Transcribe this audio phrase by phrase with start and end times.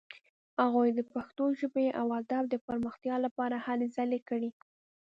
[0.61, 4.49] هغوی د پښتو ژبې او ادب د پرمختیا لپاره هلې ځلې کړې.